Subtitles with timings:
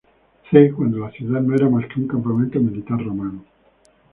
[0.49, 3.45] C, cuando la ciudad no era más que un campamento militar romano.